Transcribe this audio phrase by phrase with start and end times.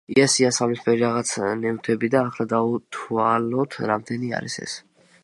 [0.19, 4.79] ეს იასამნისფერი რაღაც ნივთები და ახლა დავთვალოთ რამდენი არის ეს.